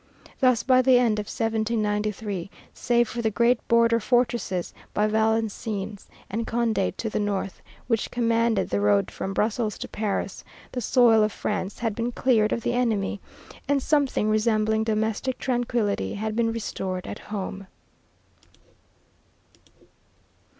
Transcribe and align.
Thus 0.39 0.63
by 0.63 0.81
the 0.81 0.97
end 0.97 1.19
of 1.19 1.27
1793, 1.27 2.49
save 2.73 3.07
for 3.07 3.21
the 3.21 3.29
great 3.29 3.59
border 3.67 3.99
fortresses 3.99 4.73
of 4.95 5.11
Valenciennes 5.11 6.07
and 6.27 6.47
Condé 6.47 6.91
to 6.97 7.07
the 7.07 7.19
north, 7.19 7.61
which 7.85 8.09
commanded 8.09 8.71
the 8.71 8.81
road 8.81 9.11
from 9.11 9.31
Brussels 9.35 9.77
to 9.77 9.87
Paris, 9.87 10.43
the 10.71 10.81
soil 10.81 11.21
of 11.21 11.31
France 11.31 11.77
had 11.77 11.93
been 11.93 12.11
cleared 12.11 12.51
of 12.51 12.61
the 12.63 12.73
enemy, 12.73 13.21
and 13.67 13.83
something 13.83 14.27
resembling 14.27 14.83
domestic 14.83 15.37
tranquillity 15.37 16.15
had 16.15 16.35
been 16.35 16.51
restored 16.51 17.05
at 17.05 17.19
home. 17.19 17.67